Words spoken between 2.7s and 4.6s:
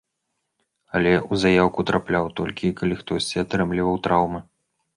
калі хтосьці атрымліваў траўмы.